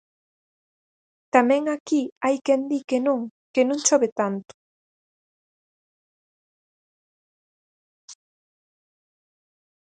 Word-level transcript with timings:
Tamén 1.35 1.63
aquí 1.75 2.01
hai 2.23 2.35
quen 2.45 2.61
di 2.71 2.79
que 2.89 2.97
non, 3.07 3.21
que 3.53 3.61
non 3.67 3.79
chove 3.87 4.09
tanto. 4.19 4.53